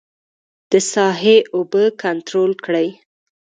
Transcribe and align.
د 0.71 0.73
ساحې 0.91 1.37
اوبه 1.55 1.83
کنترول 2.01 2.51
کړي. 2.65 2.87